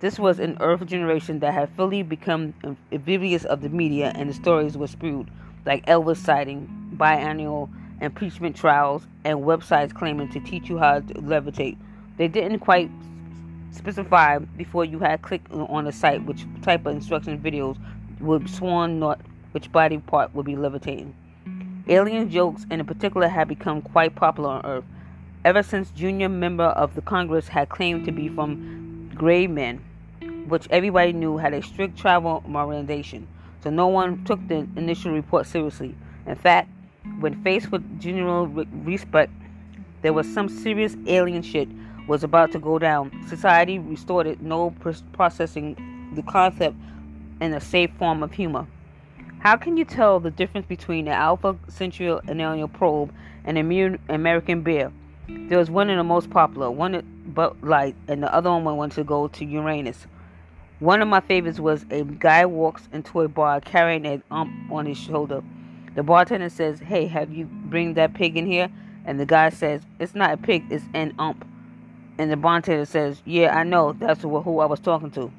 This 0.00 0.18
was 0.18 0.38
an 0.38 0.58
Earth 0.60 0.84
generation 0.84 1.38
that 1.38 1.54
had 1.54 1.70
fully 1.70 2.02
become 2.02 2.52
oblivious 2.92 3.46
of 3.46 3.62
the 3.62 3.70
media, 3.70 4.12
and 4.16 4.28
the 4.28 4.34
stories 4.34 4.76
were 4.76 4.86
spewed, 4.86 5.30
like 5.64 5.86
Elvis 5.86 6.18
sighting, 6.18 6.68
biannual 6.98 7.70
impeachment 8.02 8.54
trials, 8.54 9.06
and 9.24 9.38
websites 9.38 9.94
claiming 9.94 10.28
to 10.28 10.40
teach 10.40 10.68
you 10.68 10.76
how 10.76 11.00
to 11.00 11.14
levitate. 11.14 11.78
They 12.18 12.28
didn't 12.28 12.58
quite 12.58 12.90
specify 13.70 14.38
before 14.38 14.84
you 14.84 14.98
had 14.98 15.22
clicked 15.22 15.50
on 15.50 15.84
the 15.84 15.92
site 15.92 16.22
which 16.26 16.44
type 16.60 16.84
of 16.84 16.94
instruction 16.94 17.38
videos 17.38 17.78
would 18.24 18.48
sworn 18.48 18.98
not 18.98 19.20
which 19.52 19.70
body 19.70 19.98
part 19.98 20.34
would 20.34 20.46
be 20.46 20.56
levitating. 20.56 21.14
Alien 21.86 22.30
jokes 22.30 22.66
in 22.70 22.84
particular 22.84 23.28
had 23.28 23.46
become 23.46 23.82
quite 23.82 24.14
popular 24.14 24.50
on 24.50 24.66
Earth 24.66 24.84
ever 25.44 25.62
since 25.62 25.90
junior 25.90 26.28
member 26.28 26.64
of 26.64 26.94
the 26.94 27.02
Congress 27.02 27.48
had 27.48 27.68
claimed 27.68 28.06
to 28.06 28.12
be 28.12 28.28
from 28.28 29.10
Gray 29.14 29.46
Men, 29.46 29.78
which 30.48 30.66
everybody 30.70 31.12
knew 31.12 31.36
had 31.36 31.52
a 31.52 31.62
strict 31.62 31.98
travel 31.98 32.42
recommendation, 32.46 33.28
so 33.62 33.68
no 33.68 33.86
one 33.86 34.24
took 34.24 34.40
the 34.48 34.66
initial 34.76 35.12
report 35.12 35.46
seriously. 35.46 35.94
In 36.26 36.34
fact, 36.34 36.70
when 37.20 37.42
faced 37.42 37.70
with 37.70 38.00
general 38.00 38.46
respect, 38.46 39.32
there 40.00 40.14
was 40.14 40.26
some 40.32 40.48
serious 40.48 40.96
alien 41.06 41.42
shit 41.42 41.68
was 42.08 42.24
about 42.24 42.52
to 42.52 42.58
go 42.58 42.78
down. 42.78 43.10
Society 43.28 43.78
restored 43.78 44.26
it, 44.26 44.40
no 44.40 44.74
processing 45.12 45.76
the 46.14 46.22
concept 46.22 46.76
in 47.40 47.52
a 47.52 47.60
safe 47.60 47.90
form 47.98 48.22
of 48.22 48.32
humor. 48.32 48.66
How 49.40 49.56
can 49.56 49.76
you 49.76 49.84
tell 49.84 50.20
the 50.20 50.30
difference 50.30 50.66
between 50.66 51.06
an 51.06 51.14
Alpha 51.14 51.56
Centauri 51.68 52.18
alien 52.28 52.68
probe 52.68 53.12
and 53.44 53.58
an 53.58 53.98
American 54.08 54.62
bear? 54.62 54.90
There 55.28 55.58
was 55.58 55.70
one 55.70 55.90
of 55.90 55.96
the 55.96 56.04
most 56.04 56.30
popular, 56.30 56.70
one 56.70 57.02
but 57.26 57.62
light, 57.62 57.94
and 58.08 58.22
the 58.22 58.34
other 58.34 58.50
one 58.50 58.76
went 58.76 58.92
to 58.94 59.04
go 59.04 59.28
to 59.28 59.44
Uranus. 59.44 60.06
One 60.80 61.00
of 61.00 61.08
my 61.08 61.20
favorites 61.20 61.60
was 61.60 61.86
a 61.90 62.04
guy 62.04 62.46
walks 62.46 62.88
into 62.92 63.20
a 63.20 63.28
bar 63.28 63.60
carrying 63.60 64.06
an 64.06 64.22
ump 64.30 64.72
on 64.72 64.86
his 64.86 64.98
shoulder. 64.98 65.42
The 65.94 66.02
bartender 66.02 66.48
says, 66.48 66.80
"Hey, 66.80 67.06
have 67.06 67.32
you 67.32 67.46
bring 67.46 67.94
that 67.94 68.14
pig 68.14 68.36
in 68.36 68.46
here?" 68.46 68.68
And 69.06 69.20
the 69.20 69.26
guy 69.26 69.50
says, 69.50 69.82
"It's 69.98 70.14
not 70.14 70.32
a 70.32 70.36
pig, 70.36 70.64
it's 70.70 70.84
an 70.92 71.14
ump." 71.18 71.44
And 72.18 72.30
the 72.30 72.36
bartender 72.36 72.84
says, 72.84 73.22
"Yeah, 73.24 73.56
I 73.56 73.62
know. 73.62 73.92
That's 73.92 74.22
who 74.22 74.58
I 74.58 74.66
was 74.66 74.80
talking 74.80 75.10
to." 75.12 75.30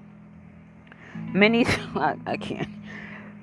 Many, 1.33 1.65
I, 1.95 2.15
I 2.25 2.37
can't. 2.37 2.69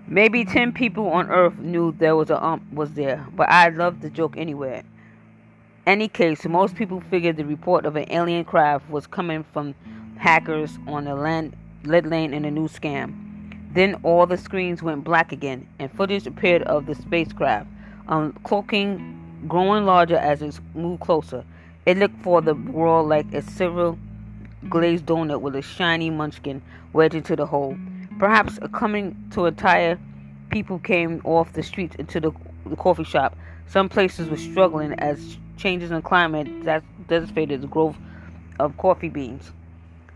Maybe 0.07 0.45
ten 0.45 0.73
people 0.73 1.09
on 1.09 1.31
Earth 1.31 1.59
knew 1.59 1.93
there 1.93 2.17
was 2.17 2.31
a 2.31 2.43
ump 2.43 2.71
was 2.73 2.93
there, 2.93 3.27
but 3.35 3.49
I 3.49 3.69
loved 3.69 4.03
the 4.03 4.11
joke 4.11 4.37
anyway 4.37 4.83
any 5.87 6.09
case, 6.09 6.45
most 6.47 6.77
people 6.77 7.01
figured 7.11 7.37
the 7.37 7.45
report 7.45 7.87
of 7.87 7.97
an 7.97 8.07
alien 8.11 8.45
craft 8.45 8.89
was 8.89 9.07
coming 9.07 9.45
from 9.53 9.75
hackers 10.17 10.79
on 10.87 11.05
the 11.05 11.15
land, 11.15 11.57
lead 11.85 12.07
lane 12.07 12.33
in 12.33 12.45
a 12.45 12.51
new 12.51 12.69
scam. 12.69 13.19
Then 13.75 13.97
all 14.05 14.27
the 14.27 14.37
screens 14.37 14.83
went 14.83 15.03
black 15.03 15.33
again, 15.33 15.67
and 15.79 15.91
footage 15.91 16.27
appeared 16.27 16.63
of 16.63 16.87
the 16.87 16.95
spacecraft, 16.95 17.67
um, 18.07 18.33
uncloaking, 18.33 19.49
growing 19.49 19.85
larger 19.85 20.17
as 20.17 20.41
it 20.43 20.61
moved 20.75 21.01
closer. 21.01 21.45
It 21.85 21.99
looked 21.99 22.23
for 22.23 22.41
the 22.41 22.55
world 22.55 23.09
like 23.09 23.33
a 23.35 23.43
silver 23.43 23.97
Mm-hmm. 24.63 24.71
glazed 24.71 25.07
donut 25.07 25.41
with 25.41 25.57
a 25.57 25.63
shiny 25.63 26.09
munchkin 26.09 26.63
wedged 26.93 27.17
into 27.17 27.35
the 27.35 27.47
hole. 27.47 27.77
Perhaps 28.21 28.61
a 28.63 28.69
coming 28.69 29.17
to 29.33 29.47
a 29.47 29.51
tire, 29.51 29.99
people 30.51 30.79
came 30.79 31.21
off 31.25 31.53
the 31.55 31.65
streets 31.65 31.97
into 31.97 32.21
the, 32.21 32.31
the 32.67 32.77
coffee 32.77 33.03
shop. 33.03 33.37
Some 33.67 33.89
places 33.89 34.29
were 34.29 34.37
struggling 34.37 34.93
as 35.01 35.37
changes 35.57 35.91
in 35.91 36.01
climate 36.03 36.47
that 36.65 36.85
devastated 37.09 37.61
the 37.61 37.67
growth 37.67 37.97
of 38.61 38.77
coffee 38.77 39.09
beans. 39.09 39.51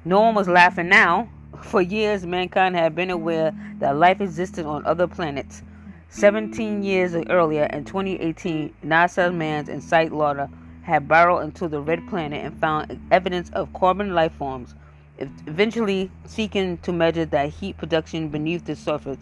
No 0.04 0.20
one 0.20 0.36
was 0.36 0.46
laughing 0.46 0.88
now. 0.88 1.28
For 1.62 1.82
years, 1.82 2.24
mankind 2.24 2.76
had 2.76 2.94
been 2.94 3.10
aware 3.10 3.52
that 3.80 3.96
life 3.96 4.20
existed 4.20 4.64
on 4.64 4.86
other 4.86 5.08
planets. 5.08 5.62
17 6.10 6.84
years 6.84 7.16
earlier, 7.28 7.64
in 7.64 7.84
2018, 7.84 8.72
NASA 8.84 9.34
Mars 9.34 9.68
InSight 9.68 10.12
Lander 10.12 10.48
had 10.86 11.08
burrowed 11.08 11.42
into 11.42 11.66
the 11.66 11.80
red 11.80 12.06
planet 12.06 12.44
and 12.44 12.56
found 12.60 13.00
evidence 13.10 13.50
of 13.50 13.72
carbon 13.72 14.14
life 14.14 14.32
forms, 14.34 14.76
eventually 15.18 16.08
seeking 16.26 16.78
to 16.78 16.92
measure 16.92 17.24
that 17.24 17.48
heat 17.48 17.76
production 17.76 18.28
beneath 18.28 18.64
the 18.64 18.76
surface. 18.76 19.18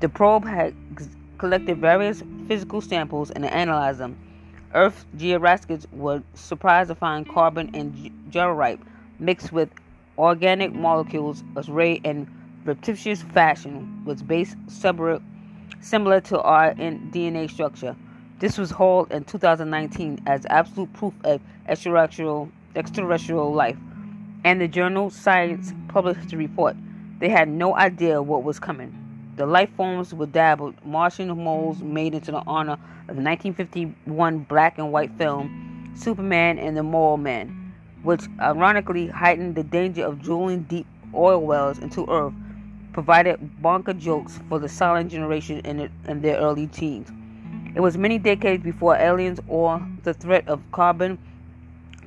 The 0.00 0.08
probe 0.08 0.44
had 0.44 0.74
collected 1.38 1.78
various 1.78 2.24
physical 2.48 2.80
samples 2.80 3.30
and 3.30 3.46
analyzed 3.46 4.00
them. 4.00 4.18
Earth 4.74 5.06
geoscientists 5.16 5.86
were 5.92 6.24
surprised 6.34 6.88
to 6.88 6.96
find 6.96 7.28
carbon 7.28 7.70
and 7.72 8.10
jarosite 8.32 8.80
mixed 9.20 9.52
with 9.52 9.70
organic 10.18 10.74
molecules 10.74 11.44
arrayed 11.68 12.04
in 12.04 12.26
repetitious 12.64 13.22
fashion 13.22 14.02
with 14.04 14.26
base 14.26 14.56
separate 14.66 15.22
similar 15.78 16.20
to 16.22 16.40
our 16.40 16.74
DNA 16.74 17.48
structure. 17.48 17.94
This 18.38 18.58
was 18.58 18.70
hauled 18.70 19.12
in 19.12 19.24
2019 19.24 20.20
as 20.26 20.44
absolute 20.50 20.92
proof 20.92 21.14
of 21.24 21.40
extraterrestrial, 21.66 22.50
extraterrestrial 22.74 23.50
life, 23.50 23.78
and 24.44 24.60
the 24.60 24.68
journal 24.68 25.08
Science 25.08 25.72
published 25.88 26.28
the 26.28 26.36
report. 26.36 26.76
They 27.18 27.30
had 27.30 27.48
no 27.48 27.74
idea 27.74 28.20
what 28.20 28.42
was 28.42 28.58
coming. 28.58 28.92
The 29.36 29.46
life 29.46 29.70
forms 29.74 30.12
were 30.12 30.26
dabbled, 30.26 30.74
Martian 30.84 31.28
moles 31.28 31.80
made 31.80 32.12
into 32.12 32.30
the 32.30 32.42
honor 32.46 32.74
of 33.08 33.16
the 33.16 33.22
1951 33.22 34.40
black 34.40 34.76
and 34.76 34.92
white 34.92 35.16
film 35.16 35.94
Superman 35.94 36.58
and 36.58 36.76
the 36.76 36.82
Mole 36.82 37.16
Man, 37.16 37.72
which 38.02 38.24
ironically 38.38 39.06
heightened 39.06 39.54
the 39.54 39.64
danger 39.64 40.04
of 40.04 40.20
drilling 40.20 40.64
deep 40.64 40.86
oil 41.14 41.40
wells 41.40 41.78
into 41.78 42.04
Earth, 42.10 42.34
provided 42.92 43.62
bonker 43.62 43.94
jokes 43.94 44.40
for 44.50 44.58
the 44.58 44.68
silent 44.68 45.10
generation 45.10 45.60
in, 45.60 45.90
in 46.06 46.20
their 46.20 46.36
early 46.36 46.66
teens. 46.66 47.10
It 47.76 47.82
was 47.82 47.98
many 47.98 48.18
decades 48.18 48.64
before 48.64 48.96
aliens 48.96 49.38
or 49.48 49.86
the 50.02 50.14
threat 50.14 50.48
of 50.48 50.62
carbon 50.72 51.18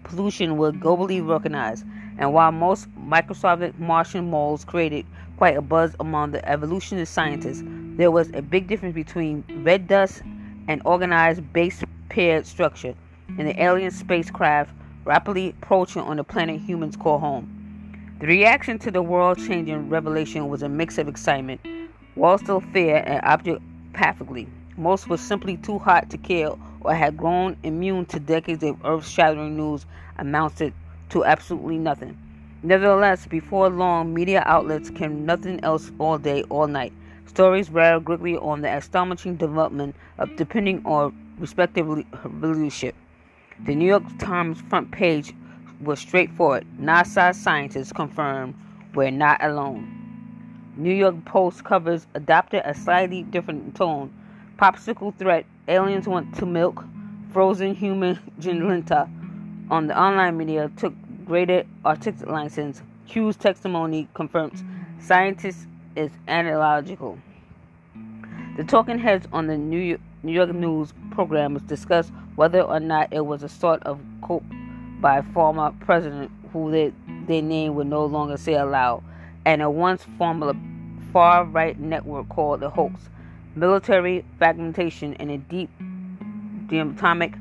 pollution 0.04 0.58
were 0.58 0.72
globally 0.72 1.24
recognized, 1.24 1.86
and 2.18 2.34
while 2.34 2.52
most 2.52 2.88
microscopic 2.98 3.78
Martian 3.78 4.32
moles 4.32 4.66
created 4.66 5.06
quite 5.38 5.56
a 5.56 5.62
buzz 5.62 5.96
among 6.00 6.32
the 6.32 6.44
evolutionist 6.50 7.14
scientists. 7.14 7.62
There 7.98 8.10
was 8.10 8.32
a 8.34 8.42
big 8.42 8.68
difference 8.68 8.96
between 8.96 9.44
red 9.64 9.88
dust 9.88 10.24
and 10.68 10.82
organized 10.86 11.54
base 11.54 11.84
paired 12.10 12.48
structure. 12.48 12.96
in 13.38 13.46
the 13.46 13.62
alien 13.62 13.92
spacecraft 13.92 14.74
rapidly 15.06 15.50
approaching 15.50 16.02
on 16.02 16.18
the 16.18 16.24
planet 16.24 16.60
humans 16.62 16.98
call 16.98 17.20
home. 17.20 17.46
The 18.20 18.26
reaction 18.26 18.80
to 18.80 18.90
the 18.90 19.04
world 19.04 19.38
changing 19.38 19.88
revelation 19.88 20.50
was 20.50 20.64
a 20.64 20.68
mix 20.68 20.98
of 20.98 21.08
excitement, 21.08 21.62
while 22.16 22.40
still 22.40 22.60
fear 22.60 23.04
and 23.06 23.24
objectively. 23.24 24.48
Most 24.80 25.10
were 25.10 25.18
simply 25.18 25.58
too 25.58 25.78
hot 25.78 26.10
to 26.10 26.18
kill 26.18 26.58
or 26.80 26.94
had 26.94 27.18
grown 27.18 27.58
immune 27.64 28.06
to 28.06 28.20
decades 28.20 28.64
of 28.64 28.80
earth 28.86 29.06
shattering 29.06 29.58
news 29.58 29.86
amounted 30.18 30.74
to 31.10 31.26
absolutely 31.26 31.78
nothing. 31.78 32.18
Nevertheless, 32.64 33.28
before 33.28 33.70
long, 33.70 34.14
media 34.14 34.42
outlets 34.46 34.90
came 34.90 35.26
nothing 35.26 35.62
else 35.66 35.92
all 36.00 36.18
day, 36.18 36.44
all 36.44 36.68
night. 36.68 36.94
Stories 37.26 37.70
ran 37.70 38.06
quickly 38.06 38.38
on 38.38 38.62
the 38.62 38.74
astonishing 38.74 39.36
development 39.36 39.98
of 40.18 40.34
depending 40.38 40.82
on 40.86 41.14
respective 41.38 41.86
leadership. 42.26 42.96
The 43.66 43.76
New 43.76 43.86
York 43.86 44.04
Times 44.18 44.62
front 44.62 44.92
page 44.92 45.34
was 45.82 46.00
straightforward. 46.00 46.66
NASA 46.80 47.36
scientists 47.36 47.92
confirmed 47.92 48.56
we're 48.96 49.12
not 49.12 49.44
alone. 49.44 50.72
New 50.78 50.94
York 50.94 51.26
Post 51.26 51.66
covers 51.66 52.08
adopted 52.14 52.62
a 52.64 52.74
slightly 52.74 53.24
different 53.24 53.76
tone. 53.76 54.14
Popsicle 54.60 55.16
threat: 55.16 55.46
aliens 55.70 56.06
want 56.06 56.36
to 56.36 56.46
milk 56.46 56.84
frozen 57.32 57.74
human 57.74 58.20
genlinta. 58.42 59.10
On 59.72 59.88
the 59.88 59.98
online 59.98 60.36
media, 60.36 60.70
took 60.76 60.94
greater 61.24 61.64
artistic 61.86 62.28
license. 62.28 62.82
Q's 63.08 63.38
testimony 63.38 64.10
confirms 64.14 64.62
scientists 65.00 65.66
is 65.96 66.12
analogical. 66.28 67.18
The 68.58 68.66
talking 68.66 69.00
heads 69.00 69.30
on 69.32 69.48
the 69.48 69.58
New 69.58 69.80
York, 69.80 70.02
New 70.24 70.34
York 70.34 70.54
News 70.54 70.94
programs 71.12 71.62
discussed 71.62 72.12
whether 72.36 72.62
or 72.62 72.82
not 72.82 73.14
it 73.14 73.26
was 73.26 73.44
a 73.44 73.50
sort 73.50 73.82
of 73.84 74.02
coup 74.22 74.44
by 75.00 75.22
former 75.22 75.72
president 75.80 76.32
who 76.52 76.70
they, 76.70 76.92
their 77.28 77.42
name 77.42 77.76
would 77.76 77.88
no 77.88 78.04
longer 78.04 78.36
say 78.36 78.56
aloud, 78.56 79.06
and 79.46 79.62
a 79.62 79.70
once 79.70 80.04
former 80.18 80.54
far 81.14 81.46
right 81.46 81.80
network 81.80 82.28
called 82.28 82.60
the 82.60 82.70
Hoax, 82.70 83.08
military 83.56 84.26
fragmentation, 84.38 85.16
and 85.16 85.32
a 85.32 85.38
deep 85.38 85.70
atomic 86.72 87.34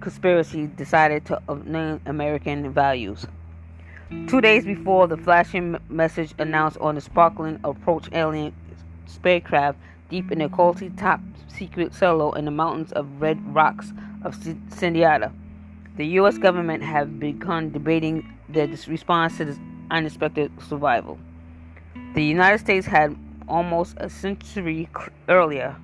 conspiracy 0.00 0.66
decided 0.66 1.24
to 1.26 1.40
name 1.64 2.00
American 2.06 2.72
values. 2.72 3.26
Two 4.26 4.40
days 4.42 4.64
before 4.64 5.08
the 5.08 5.16
flashing 5.16 5.78
message 5.88 6.34
announced 6.38 6.76
on 6.78 6.96
the 6.96 7.00
sparkling 7.00 7.58
approach 7.64 8.08
alien 8.12 8.52
spacecraft 9.06 9.78
deep 10.10 10.30
in 10.30 10.42
a 10.42 10.48
cozy 10.50 10.90
top 10.90 11.20
secret 11.48 11.94
silo 11.94 12.32
in 12.32 12.44
the 12.44 12.50
mountains 12.50 12.92
of 12.92 13.06
red 13.20 13.38
rocks 13.54 13.92
of 14.22 14.36
Sedona. 14.36 15.32
The 15.96 16.06
U.S. 16.18 16.38
government 16.38 16.82
have 16.82 17.18
begun 17.18 17.70
debating 17.70 18.30
their 18.48 18.66
response 18.66 19.38
to 19.38 19.46
this 19.46 19.58
unexpected 19.90 20.52
survival. 20.68 21.18
The 22.14 22.22
United 22.22 22.58
States 22.58 22.86
had 22.86 23.16
almost 23.48 23.94
a 23.98 24.08
century 24.08 24.88
earlier 25.28 25.76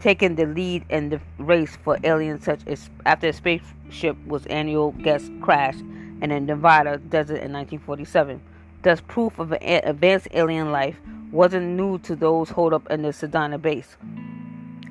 taking 0.00 0.34
the 0.34 0.46
lead 0.46 0.84
in 0.90 1.08
the 1.08 1.20
race 1.38 1.76
for 1.82 1.98
aliens, 2.04 2.44
such 2.44 2.60
as 2.66 2.90
after 3.04 3.28
a 3.28 3.32
spaceship 3.32 4.16
was 4.26 4.46
annual 4.46 4.92
guest 4.92 5.30
crashed 5.40 5.80
in 6.22 6.30
the 6.30 6.40
Nevada 6.40 6.98
desert 6.98 7.42
in 7.42 7.52
1947. 7.52 8.40
Thus, 8.82 9.00
proof 9.00 9.38
of 9.38 9.52
advanced 9.52 10.28
alien 10.32 10.70
life 10.70 10.96
wasn't 11.32 11.76
new 11.76 11.98
to 12.00 12.14
those 12.14 12.50
holed 12.50 12.72
up 12.72 12.88
in 12.90 13.02
the 13.02 13.08
Sedona 13.08 13.60
base. 13.60 13.96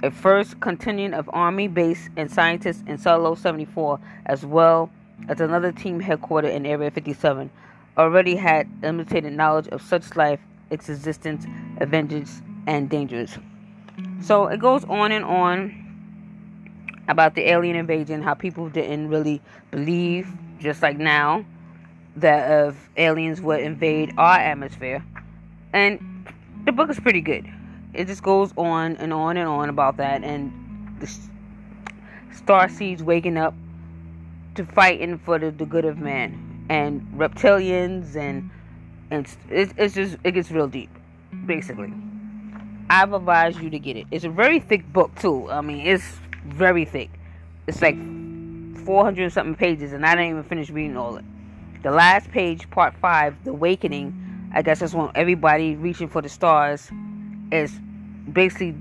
A 0.03 0.12
first 0.12 0.59
contingent 0.59 1.13
of 1.13 1.29
Army 1.31 1.67
base 1.67 2.09
and 2.17 2.29
scientists 2.29 2.83
in 2.85 2.98
Silo 2.98 3.35
74, 3.35 4.00
as 4.25 4.46
well 4.46 4.91
as 5.29 5.39
another 5.39 5.72
team 5.72 6.01
headquartered 6.01 6.53
in 6.53 6.65
Area 6.65 6.91
57, 6.91 7.50
already 7.98 8.35
had 8.35 8.68
limited 8.83 9.24
knowledge 9.31 9.68
of 9.70 9.81
such 9.81 10.15
life, 10.15 10.41
its 10.70 10.89
existence, 10.89 11.46
adventures, 11.77 12.42
and 12.68 12.90
dangers. 12.90 13.38
So 14.22 14.48
it 14.48 14.59
goes 14.59 14.83
on 14.85 15.11
and 15.11 15.24
on 15.24 15.81
about 17.07 17.35
the 17.35 17.50
alien 17.50 17.75
invasion, 17.75 18.22
how 18.22 18.33
people 18.33 18.70
didn't 18.70 19.09
really 19.09 19.42
believe, 19.72 20.27
just 20.59 20.81
like 20.81 20.98
now, 20.98 21.46
that 22.16 22.70
if 22.70 22.90
aliens 22.98 23.42
would 23.42 23.59
invade 23.59 24.14
our 24.18 24.38
atmosphere. 24.38 25.03
And 25.74 26.27
the 26.66 26.72
book 26.72 26.90
is 26.90 27.00
pretty 27.00 27.22
good. 27.22 27.46
It 27.94 28.07
just 28.07 28.24
goes 28.24 28.51
on 28.57 28.98
and 28.98 29.14
on 29.14 29.38
and 29.38 29.48
on 29.48 29.70
about 29.70 29.98
that, 29.98 30.24
and 30.24 30.51
the 31.00 31.09
star 32.33 32.68
seeds 32.70 33.03
waking 33.03 33.38
up 33.38 33.53
to 34.55 34.66
fighting 34.66 35.18
for 35.20 35.38
the, 35.38 35.51
the 35.51 35.66
good 35.66 35.85
of 35.85 35.98
man, 35.98 36.66
and 36.70 37.05
reptilians, 37.16 38.16
and 38.16 38.50
and 39.11 39.27
it's, 39.50 39.74
it's 39.77 39.94
just 39.94 40.18
it 40.24 40.31
gets 40.31 40.51
real 40.51 40.68
deep, 40.68 40.90
basically. 41.46 41.94
I've 42.90 43.14
advised 43.14 43.60
you 43.60 43.70
to 43.72 43.79
get 43.79 43.98
it. 43.98 44.05
It's 44.12 44.25
a 44.25 44.29
very 44.29 44.60
thick 44.60 44.92
book 44.94 45.14
too. 45.16 45.50
I 45.50 45.62
mean, 45.62 45.86
it's 45.86 46.03
very 46.46 46.86
thick. 46.86 47.10
It's 47.68 47.81
like 47.81 47.98
400 48.86 49.31
something 49.31 49.55
pages, 49.55 49.94
and 49.94 50.05
I 50.05 50.16
didn't 50.16 50.31
even 50.31 50.44
finish 50.44 50.70
reading 50.70 50.96
all 50.96 51.18
it. 51.18 51.25
The 51.81 51.92
last 51.92 52.29
page, 52.31 52.70
part 52.70 52.96
five, 52.98 53.36
the 53.44 53.51
awakening. 53.51 54.22
I 54.53 54.62
guess 54.62 54.79
that's 54.79 54.94
when 54.94 55.10
everybody 55.16 55.75
reaching 55.75 56.08
for 56.08 56.22
the 56.22 56.29
stars 56.29 56.90
is 57.51 57.72
basically. 58.31 58.75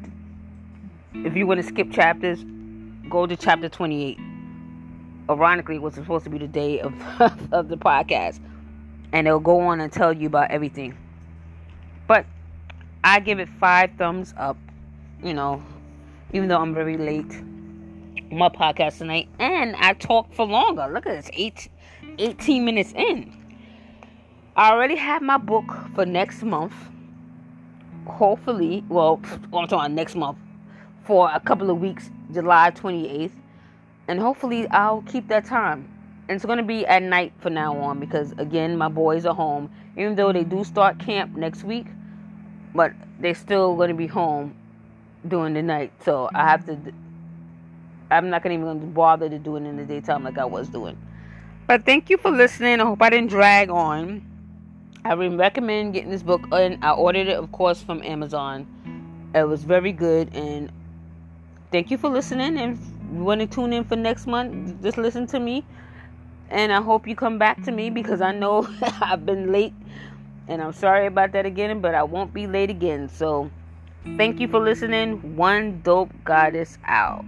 If 1.15 1.37
you 1.37 1.47
want 1.47 1.61
to 1.61 1.67
skip 1.67 1.93
chapters, 1.93 2.45
go 3.09 3.27
to 3.27 3.37
chapter 3.37 3.69
28. 3.69 4.19
Ironically, 5.31 5.77
it 5.77 5.83
was 5.83 5.95
supposed 5.95 6.25
to 6.25 6.31
be 6.31 6.39
the 6.39 6.49
day 6.49 6.81
of 6.81 6.93
of 7.53 7.69
the 7.69 7.77
podcast, 7.77 8.41
and 9.13 9.27
it'll 9.27 9.41
go 9.41 9.61
on 9.61 9.81
and 9.81 9.91
tell 9.91 10.13
you 10.13 10.27
about 10.27 10.51
everything. 10.51 10.97
I 13.05 13.21
give 13.21 13.39
it 13.39 13.51
five 13.61 13.91
thumbs 13.99 14.33
up. 14.39 14.57
You 15.23 15.35
know, 15.35 15.63
even 16.33 16.49
though 16.49 16.59
I'm 16.59 16.75
very 16.75 16.97
late 16.97 17.33
my 18.33 18.49
podcast 18.49 18.99
tonight, 18.99 19.29
and 19.39 19.77
I 19.77 19.93
talked 19.93 20.35
for 20.35 20.47
longer. 20.47 20.89
Look 20.91 21.07
at 21.07 21.15
this, 21.15 21.31
eight, 21.35 21.69
18 22.19 22.65
minutes 22.65 22.93
in. 22.97 23.33
I 24.57 24.73
already 24.73 24.97
have 24.97 25.23
my 25.23 25.37
book 25.37 25.65
for 25.95 26.07
next 26.07 26.43
month. 26.43 26.73
Hopefully, 28.07 28.85
well, 28.89 29.21
I'm 29.53 29.69
talking 29.69 29.95
next 29.95 30.17
month 30.17 30.39
for 31.05 31.31
a 31.33 31.41
couple 31.41 31.71
of 31.71 31.79
weeks, 31.81 32.11
July 32.33 32.71
28th, 32.71 33.33
and 34.09 34.19
hopefully 34.19 34.67
I'll 34.69 35.03
keep 35.03 35.29
that 35.29 35.45
time. 35.45 35.89
And 36.29 36.37
it's 36.37 36.45
going 36.47 36.59
to 36.59 36.65
be 36.65 36.87
at 36.87 37.03
night 37.03 37.35
from 37.39 37.53
now 37.53 37.77
on 37.77 38.01
because 38.01 38.33
again, 38.39 38.79
my 38.79 38.89
boys 38.89 39.27
are 39.27 39.35
home. 39.35 39.71
Even 39.97 40.15
though 40.17 40.33
they 40.33 40.43
do 40.43 40.65
start 40.65 40.99
camp 40.99 41.37
next 41.37 41.65
week, 41.65 41.87
but 42.75 42.93
they're 43.21 43.35
still 43.35 43.77
going 43.77 43.89
to 43.89 43.95
be 43.95 44.07
home 44.07 44.55
during 45.27 45.55
the 45.55 45.63
night. 45.63 45.93
So 46.05 46.29
I 46.35 46.49
have 46.49 46.67
to. 46.67 46.79
I'm 48.11 48.31
not 48.31 48.43
gonna 48.43 48.55
even 48.55 48.93
bother 48.93 49.29
to 49.29 49.39
do 49.39 49.57
it 49.57 49.65
in 49.65 49.77
the 49.77 49.85
daytime 49.85 50.25
like 50.25 50.39
I 50.39 50.45
was 50.45 50.69
doing. 50.69 50.97
But 51.67 51.85
thank 51.85 52.11
you 52.11 52.19
for 52.19 52.31
listening. 52.31 52.81
I 52.81 52.85
hope 52.85 53.01
I 53.01 53.11
didn't 53.11 53.31
drag 53.31 53.71
on. 53.71 54.23
I 55.05 55.15
would 55.15 55.37
recommend 55.39 55.95
getting 55.95 56.11
this 56.11 56.23
book, 56.23 56.47
and 56.53 56.83
I 56.85 56.93
ordered 56.93 57.29
it, 57.29 57.37
of 57.37 57.51
course, 57.53 57.83
from 57.83 58.03
Amazon. 58.03 58.67
It 59.35 59.49
was 59.49 59.65
very 59.65 59.93
good, 59.93 60.35
and 60.35 60.71
thank 61.73 61.91
you 61.91 61.99
for 61.99 62.09
listening. 62.09 62.59
And 62.59 62.79
if 62.79 63.17
you 63.17 63.25
want 63.25 63.41
to 63.41 63.47
tune 63.47 63.73
in 63.73 63.85
for 63.85 63.97
next 63.97 64.27
month, 64.27 64.83
just 64.83 64.97
listen 64.99 65.27
to 65.29 65.41
me. 65.41 65.65
And 66.51 66.73
I 66.73 66.81
hope 66.81 67.09
you 67.09 67.17
come 67.17 67.39
back 67.39 67.63
to 67.65 67.73
me 67.73 67.91
because 67.91 68.21
I 68.21 68.33
know 68.33 68.69
I've 69.01 69.27
been 69.27 69.51
late 69.51 69.75
and 70.49 70.63
I'm 70.63 70.73
sorry 70.73 71.07
about 71.07 71.33
that 71.33 71.47
again, 71.47 71.81
but 71.81 71.95
I 71.95 72.03
won't 72.03 72.33
be 72.33 72.47
late 72.47 72.71
again. 72.71 73.09
So, 73.09 73.51
thank 74.17 74.41
you 74.41 74.49
for 74.49 74.61
listening. 74.61 75.37
One 75.37 75.81
dope 75.83 76.13
goddess 76.25 76.79
out. 76.85 77.25